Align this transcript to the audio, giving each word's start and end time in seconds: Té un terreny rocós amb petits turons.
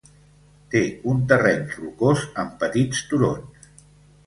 Té 0.75 0.79
un 1.11 1.19
terreny 1.33 1.61
rocós 1.75 2.25
amb 2.45 2.59
petits 2.65 3.05
turons. 3.13 3.71